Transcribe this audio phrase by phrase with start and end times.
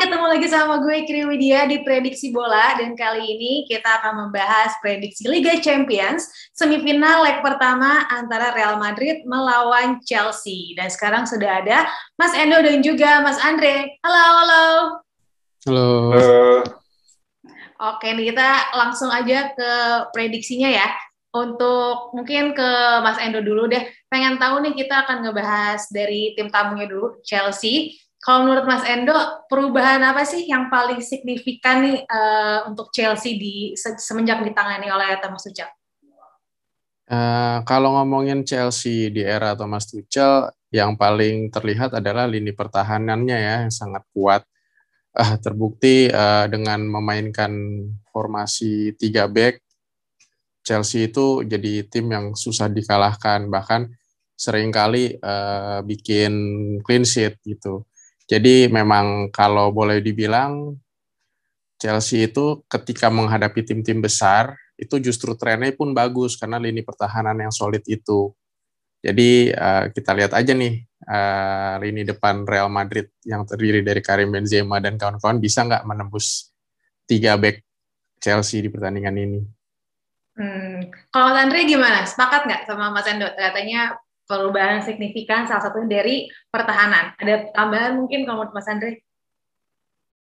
[0.00, 4.72] ketemu lagi sama gue Kri Widya di Prediksi Bola dan kali ini kita akan membahas
[4.80, 6.24] prediksi Liga Champions
[6.56, 10.72] semifinal leg pertama antara Real Madrid melawan Chelsea.
[10.72, 11.84] Dan sekarang sudah ada
[12.16, 14.00] Mas Endo dan juga Mas Andre.
[14.00, 14.64] Halo, halo.
[15.68, 15.88] Halo.
[17.76, 19.72] Oke, nih kita langsung aja ke
[20.16, 20.88] prediksinya ya.
[21.36, 22.70] Untuk mungkin ke
[23.04, 23.84] Mas Endo dulu deh.
[24.08, 29.16] Pengen tahu nih kita akan ngebahas dari tim tamunya dulu, Chelsea kalau menurut Mas Endo,
[29.48, 35.40] perubahan apa sih yang paling signifikan nih uh, untuk Chelsea di semenjak ditangani oleh Thomas
[35.40, 35.72] Tuchel?
[37.08, 43.54] Uh, kalau ngomongin Chelsea di era Thomas Tuchel, yang paling terlihat adalah lini pertahanannya ya
[43.66, 44.44] yang sangat kuat.
[45.10, 47.50] Uh, terbukti uh, dengan memainkan
[48.14, 49.58] formasi tiga back,
[50.60, 53.90] Chelsea itu jadi tim yang susah dikalahkan, bahkan
[54.36, 56.32] sering kali uh, bikin
[56.84, 57.88] clean sheet gitu.
[58.30, 60.78] Jadi memang kalau boleh dibilang
[61.82, 67.50] Chelsea itu ketika menghadapi tim-tim besar itu justru trennya pun bagus karena lini pertahanan yang
[67.50, 68.30] solid itu.
[69.02, 74.30] Jadi uh, kita lihat aja nih uh, lini depan Real Madrid yang terdiri dari Karim
[74.30, 76.54] Benzema dan kawan-kawan bisa nggak menembus
[77.10, 77.64] tiga back
[78.22, 79.40] Chelsea di pertandingan ini.
[80.36, 80.86] Hmm.
[81.10, 82.06] Kalau Andre gimana?
[82.06, 83.26] Sepakat nggak sama Mas Endo?
[83.34, 83.98] Katanya
[84.30, 87.18] perubahan signifikan salah satunya dari pertahanan.
[87.18, 89.02] Ada tambahan mungkin kalau menurut Mas Andre?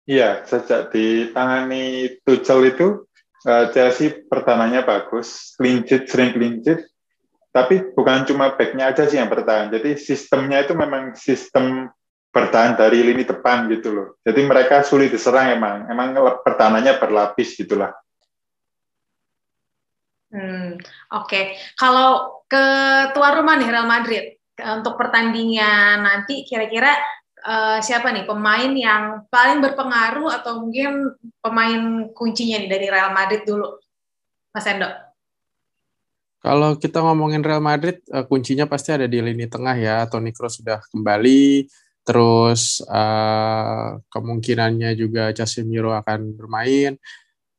[0.04, 3.06] Iya, sejak ditangani Tuchel itu
[3.46, 6.90] uh, Chelsea pertahanannya bagus, sheet, sering sheet,
[7.54, 9.70] tapi bukan cuma backnya aja sih yang bertahan.
[9.70, 11.88] Jadi sistemnya itu memang sistem
[12.34, 14.08] bertahan dari lini depan gitu loh.
[14.26, 17.94] Jadi mereka sulit diserang emang, emang pertahanannya berlapis gitulah.
[20.34, 21.44] Hmm, Oke, okay.
[21.78, 22.64] kalau ke
[23.14, 26.90] tuan rumah nih Real Madrid untuk pertandingan nanti kira-kira
[27.46, 33.46] uh, siapa nih pemain yang paling berpengaruh atau mungkin pemain kuncinya nih dari Real Madrid
[33.46, 33.78] dulu,
[34.50, 34.90] Mas Endo?
[36.42, 40.04] Kalau kita ngomongin Real Madrid, uh, kuncinya pasti ada di lini tengah ya.
[40.10, 41.64] Toni Kroos sudah kembali,
[42.04, 47.00] terus uh, kemungkinannya juga Casemiro akan bermain.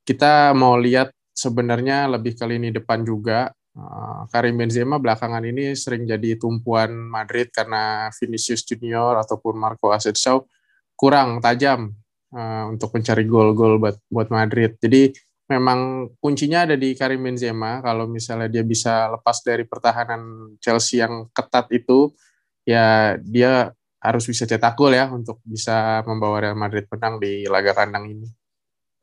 [0.06, 3.51] Kita mau lihat sebenarnya lebih ke lini depan juga.
[3.75, 10.47] Uh, Karim Benzema belakangan ini sering jadi tumpuan Madrid karena Vinicius Junior ataupun Marco Asensio
[10.95, 11.91] kurang tajam
[12.31, 14.79] uh, untuk mencari gol-gol buat buat Madrid.
[14.79, 15.12] Jadi
[15.51, 17.84] memang kuncinya ada di Karim Benzema.
[17.84, 22.16] Kalau misalnya dia bisa lepas dari pertahanan Chelsea yang ketat itu,
[22.63, 27.74] ya dia harus bisa cetak gol ya untuk bisa membawa Real Madrid menang di laga
[27.74, 28.28] kandang ini.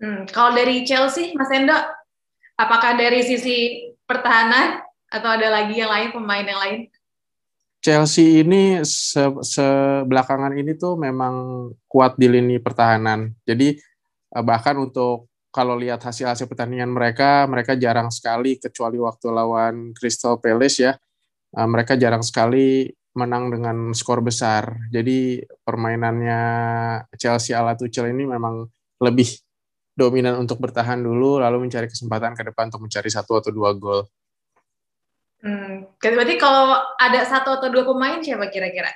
[0.03, 1.75] Hmm, kalau dari Chelsea, Mas Endo,
[2.57, 6.79] Apakah dari sisi pertahanan atau ada lagi yang lain pemain yang lain?
[7.83, 13.35] Chelsea ini se sebelakangan ini tuh memang kuat di lini pertahanan.
[13.43, 13.75] Jadi
[14.31, 20.39] eh, bahkan untuk kalau lihat hasil-hasil pertandingan mereka, mereka jarang sekali kecuali waktu lawan Crystal
[20.39, 20.93] Palace ya.
[21.59, 24.89] Eh, mereka jarang sekali menang dengan skor besar.
[24.89, 26.41] Jadi permainannya
[27.19, 28.65] Chelsea ala Tuchel ini memang
[29.03, 29.29] lebih
[29.93, 34.09] dominan untuk bertahan dulu, lalu mencari kesempatan ke depan untuk mencari satu atau dua gol.
[35.43, 38.95] Hmm, berarti kalau ada satu atau dua pemain siapa kira-kira?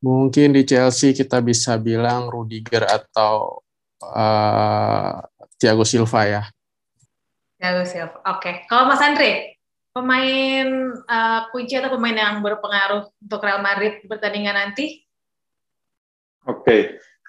[0.00, 3.60] Mungkin di Chelsea kita bisa bilang Rudiger atau
[4.00, 5.20] uh,
[5.60, 6.42] Thiago Silva ya.
[7.60, 8.40] Thiago Silva, oke.
[8.40, 8.54] Okay.
[8.68, 9.56] Kalau Mas Andre,
[9.92, 10.68] pemain
[11.04, 15.04] uh, kunci atau pemain yang berpengaruh untuk Real Madrid di pertandingan nanti?
[16.46, 16.80] Oke, okay.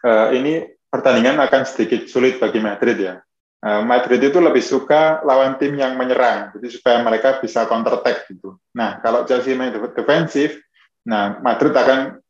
[0.05, 0.53] uh, eh, ini
[0.97, 3.21] pertandingan akan sedikit sulit bagi Madrid ya.
[3.57, 8.29] Uh, Madrid itu lebih suka lawan tim yang menyerang, jadi supaya mereka bisa counter attack
[8.29, 8.57] gitu.
[8.77, 10.61] Nah, kalau Chelsea main defensif,
[11.01, 12.21] nah Madrid akan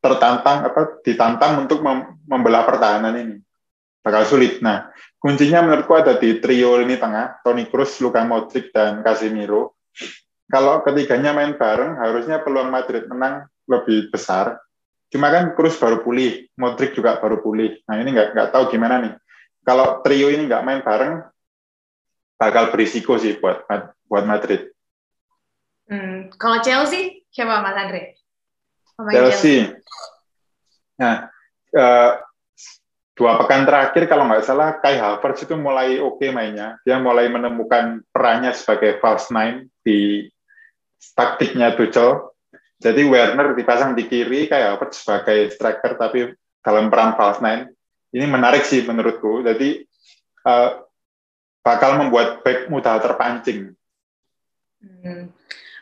[0.00, 3.36] tertantang apa ditantang untuk mem membelah pertahanan ini.
[4.04, 4.60] Bakal sulit.
[4.64, 4.88] Nah,
[5.20, 9.80] kuncinya menurutku ada di trio ini tengah, Toni Kroos, Luka Modric dan Casemiro.
[10.48, 14.63] Kalau ketiganya main bareng, harusnya peluang Madrid menang lebih besar
[15.14, 17.78] Cuma kan Cruz baru pulih, Modric juga baru pulih.
[17.86, 19.14] Nah ini nggak nggak tahu gimana nih.
[19.62, 21.22] Kalau trio ini nggak main bareng,
[22.34, 23.62] bakal berisiko sih buat
[24.10, 24.74] buat Madrid.
[25.86, 26.34] Hmm.
[26.34, 28.18] Kalau Chelsea siapa Mas Andre?
[28.98, 29.14] Chelsea.
[29.14, 29.56] Chelsea.
[30.98, 31.30] Nah,
[31.78, 32.10] uh,
[33.14, 36.74] dua pekan terakhir kalau nggak salah Kai Havertz itu mulai oke okay mainnya.
[36.82, 40.26] Dia mulai menemukan perannya sebagai false nine di
[41.14, 42.33] taktiknya Tuchel.
[42.84, 47.72] Jadi Werner dipasang di kiri kayak apa sebagai striker tapi dalam peran false nine.
[48.12, 49.40] Ini menarik sih menurutku.
[49.40, 49.80] Jadi
[50.44, 50.84] uh,
[51.64, 53.72] bakal membuat back mudah terpancing.
[54.84, 55.32] Hmm.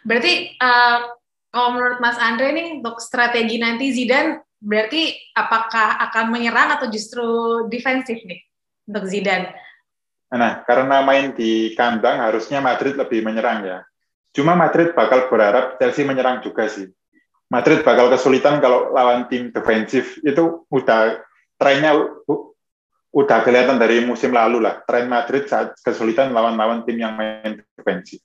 [0.06, 1.10] Berarti uh,
[1.50, 7.26] kalau menurut Mas Andre nih untuk strategi nanti Zidane berarti apakah akan menyerang atau justru
[7.66, 8.46] defensif nih
[8.86, 9.50] untuk Zidane?
[10.32, 13.78] Nah, karena main di kandang harusnya Madrid lebih menyerang ya.
[14.32, 16.88] Cuma Madrid bakal berharap Chelsea menyerang juga sih.
[17.52, 21.20] Madrid bakal kesulitan kalau lawan tim defensif itu udah
[21.60, 21.92] trennya
[23.12, 24.80] udah kelihatan dari musim lalu lah.
[24.88, 28.24] Tren Madrid saat kesulitan lawan-lawan tim yang main defensif.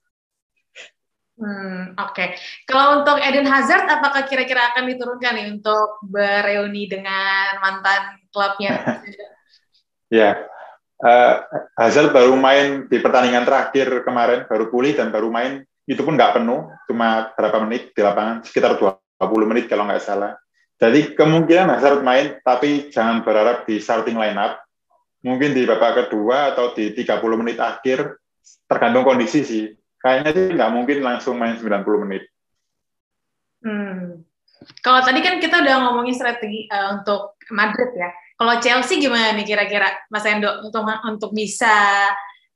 [1.38, 2.28] Hmm, Oke, okay.
[2.66, 8.74] kalau untuk Eden Hazard, apakah kira-kira akan diturunkan nih untuk bereuni dengan mantan klubnya?
[10.10, 10.50] ya,
[10.98, 11.34] uh,
[11.78, 16.44] Hazard baru main di pertandingan terakhir kemarin, baru pulih dan baru main, itu pun nggak
[16.44, 20.36] penuh, cuma berapa menit di lapangan, sekitar 20 menit kalau nggak salah.
[20.78, 24.62] Jadi kemungkinan Hazard main, tapi jangan berharap di starting line up.
[25.24, 28.20] Mungkin di babak kedua atau di 30 menit akhir,
[28.70, 29.66] tergantung kondisi sih.
[29.98, 32.30] Kayaknya sih nggak mungkin langsung main 90 menit.
[33.64, 34.22] Hmm.
[34.84, 38.12] Kalau tadi kan kita udah ngomongin strategi uh, untuk Madrid ya.
[38.38, 42.06] Kalau Chelsea gimana nih kira-kira Mas Endo untuk untuk bisa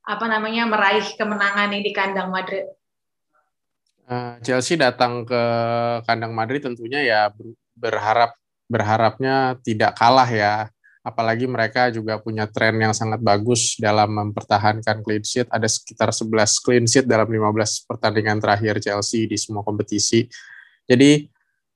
[0.02, 2.70] apa namanya meraih kemenangan nih di kandang Madrid?
[4.02, 5.42] Uh, Chelsea datang ke
[6.04, 7.20] kandang Madrid tentunya ya
[7.78, 8.34] berharap
[8.66, 10.54] berharapnya tidak kalah ya.
[11.02, 15.50] Apalagi mereka juga punya tren yang sangat bagus dalam mempertahankan clean sheet.
[15.50, 20.30] Ada sekitar 11 clean sheet dalam 15 pertandingan terakhir Chelsea di semua kompetisi.
[20.86, 21.26] Jadi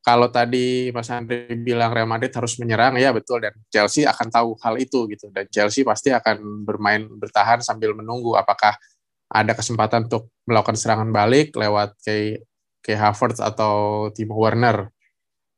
[0.06, 4.48] kalau tadi Mas Andre bilang Real Madrid harus menyerang, ya betul dan Chelsea akan tahu
[4.62, 8.78] hal itu gitu dan Chelsea pasti akan bermain bertahan sambil menunggu apakah
[9.26, 12.46] ada kesempatan untuk melakukan serangan balik lewat kayak
[12.86, 14.90] kayak Havertz atau Timo Werner.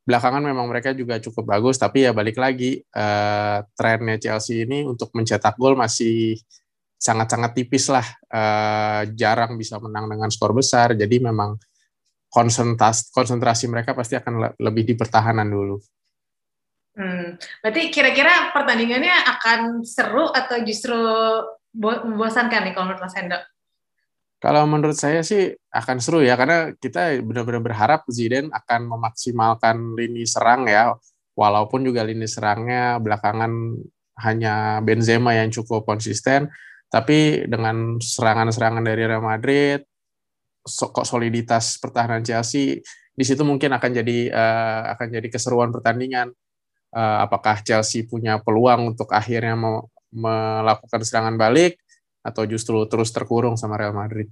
[0.08, 5.12] Belakangan memang mereka juga cukup bagus, tapi ya balik lagi uh, trennya Chelsea ini untuk
[5.12, 6.40] mencetak gol masih
[6.96, 10.96] sangat-sangat tipis lah, uh, jarang bisa menang dengan skor besar.
[10.96, 11.60] Jadi memang
[12.32, 15.76] konsentrasi konsentrasi mereka pasti akan lebih di pertahanan dulu.
[16.96, 20.98] Hmm, berarti kira-kira pertandingannya akan seru atau justru
[21.76, 23.38] membosankan nih kalau menurut Mas Endo?
[24.38, 30.22] Kalau menurut saya sih akan seru ya karena kita benar-benar berharap Zidane akan memaksimalkan lini
[30.30, 30.94] serang ya
[31.34, 33.50] walaupun juga lini serangnya belakangan
[34.22, 36.46] hanya Benzema yang cukup konsisten
[36.86, 39.82] tapi dengan serangan-serangan dari Real Madrid
[40.62, 42.78] kok soliditas pertahanan Chelsea
[43.18, 46.30] di situ mungkin akan jadi uh, akan jadi keseruan pertandingan.
[46.88, 51.76] Uh, apakah Chelsea punya peluang untuk akhirnya mau melakukan serangan balik
[52.22, 54.28] atau justru terus terkurung sama Real Madrid?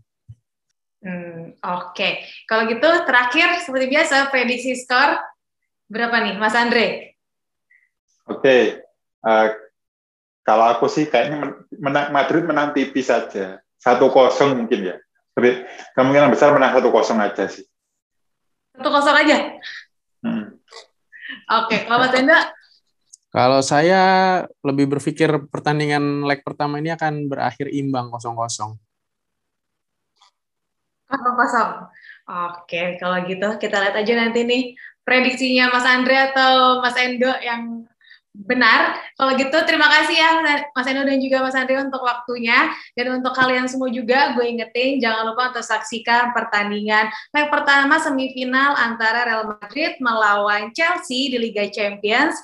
[1.00, 2.12] Hmm, Oke, okay.
[2.50, 5.20] kalau gitu terakhir seperti biasa prediksi skor
[5.86, 7.14] berapa nih, Mas Andre?
[8.26, 8.62] Oke, okay.
[9.22, 9.54] uh,
[10.42, 14.96] kalau aku sih kayaknya menang Madrid menang tipis saja, satu kosong mungkin ya.
[15.36, 17.66] Tapi kemungkinan besar menang satu kosong aja sih.
[18.74, 19.36] Satu kosong aja.
[20.24, 20.56] Hmm.
[21.62, 22.55] Oke, kalau Mas Enda?
[23.30, 24.02] Kalau saya
[24.64, 28.78] lebih berpikir pertandingan leg pertama ini akan berakhir imbang kosong-kosong.
[31.06, 31.70] Kosong-kosong.
[32.26, 34.62] Oke, kalau gitu kita lihat aja nanti nih
[35.06, 37.86] prediksinya Mas Andre atau Mas Endo yang
[38.36, 39.00] Benar.
[39.16, 40.30] Kalau gitu terima kasih ya
[40.76, 42.68] Mas Eno dan juga Mas Andri untuk waktunya.
[42.92, 48.76] Dan untuk kalian semua juga gue ingetin jangan lupa untuk saksikan pertandingan leg pertama semifinal
[48.76, 52.36] antara Real Madrid melawan Chelsea di Liga Champions.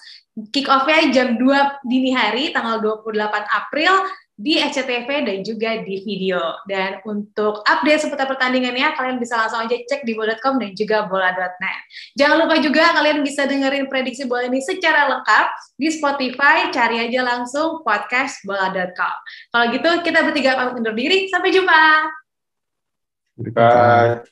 [0.49, 3.13] Kick off-nya jam 2 dini hari tanggal 28
[3.53, 3.93] April
[4.33, 6.41] di SCTV dan juga di video.
[6.65, 11.81] Dan untuk update seputar pertandingannya, kalian bisa langsung aja cek di bola.com dan juga bola.net.
[12.17, 15.47] Jangan lupa juga kalian bisa dengerin prediksi bola ini secara lengkap
[15.77, 19.17] di Spotify, cari aja langsung podcast bola.com.
[19.53, 21.29] Kalau gitu, kita bertiga pamit undur diri.
[21.29, 22.09] Sampai jumpa.
[23.53, 24.32] Bye.